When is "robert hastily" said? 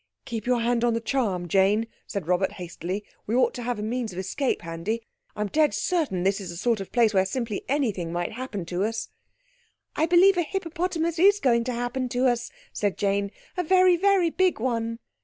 2.25-3.05